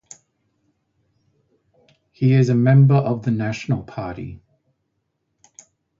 [2.11, 4.41] He is a member of the National Party.